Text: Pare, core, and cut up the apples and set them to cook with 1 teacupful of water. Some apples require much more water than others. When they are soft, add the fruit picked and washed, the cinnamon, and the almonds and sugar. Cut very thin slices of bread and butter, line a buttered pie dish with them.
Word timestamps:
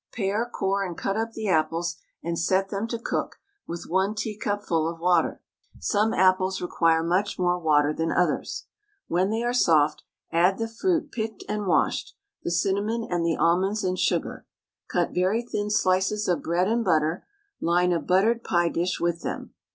Pare, 0.11 0.49
core, 0.49 0.81
and 0.83 0.97
cut 0.97 1.15
up 1.15 1.33
the 1.33 1.47
apples 1.47 1.97
and 2.23 2.39
set 2.39 2.69
them 2.69 2.87
to 2.87 2.97
cook 2.97 3.35
with 3.67 3.85
1 3.87 4.15
teacupful 4.15 4.87
of 4.89 4.99
water. 4.99 5.43
Some 5.79 6.11
apples 6.11 6.59
require 6.59 7.03
much 7.03 7.37
more 7.37 7.59
water 7.59 7.93
than 7.93 8.11
others. 8.11 8.65
When 9.07 9.29
they 9.29 9.43
are 9.43 9.53
soft, 9.53 10.01
add 10.31 10.57
the 10.57 10.67
fruit 10.67 11.11
picked 11.11 11.43
and 11.47 11.67
washed, 11.67 12.15
the 12.43 12.49
cinnamon, 12.49 13.03
and 13.11 13.23
the 13.23 13.35
almonds 13.37 13.83
and 13.83 13.99
sugar. 13.99 14.47
Cut 14.87 15.13
very 15.13 15.43
thin 15.43 15.69
slices 15.69 16.27
of 16.27 16.41
bread 16.41 16.67
and 16.67 16.83
butter, 16.83 17.27
line 17.61 17.93
a 17.93 17.99
buttered 17.99 18.43
pie 18.43 18.69
dish 18.69 18.99
with 18.99 19.21
them. 19.21 19.53